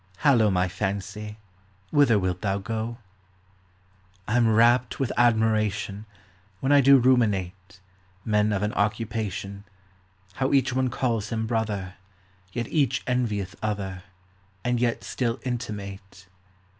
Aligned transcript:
Hallo, 0.25 0.49
my 0.49 0.67
fancy, 0.67 1.37
whither 1.91 2.17
wilt 2.17 2.41
thou 2.41 2.57
go? 2.57 2.97
I 4.27 4.35
'm 4.35 4.47
rapt 4.49 4.99
with 4.99 5.11
admiration, 5.15 6.07
When 6.59 6.71
I 6.71 6.81
do 6.81 6.97
ruminate, 6.97 7.79
Men 8.25 8.51
of 8.51 8.63
an 8.63 8.73
occupation, 8.73 9.63
How 10.37 10.53
each 10.53 10.73
one 10.73 10.89
calls 10.89 11.29
him 11.29 11.45
brother, 11.45 11.93
Yet 12.51 12.65
each 12.69 13.03
envieth 13.05 13.55
other, 13.61 14.01
And 14.63 14.79
yet 14.79 15.03
still 15.03 15.39
intimate 15.43 16.25